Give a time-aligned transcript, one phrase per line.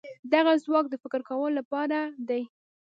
[0.33, 1.97] دغه ځواک د فکر کولو لپاره
[2.29, 2.43] دی.